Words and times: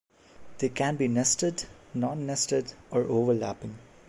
They 0.57 0.69
can 0.69 0.95
be 0.95 1.07
nested, 1.07 1.65
non-nested 1.93 2.73
or 2.89 3.03
overlapping. 3.03 3.77